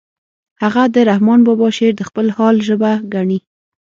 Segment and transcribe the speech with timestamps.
[0.63, 3.39] هغه د رحمن بابا شعر د خپل حال ژبه ګڼي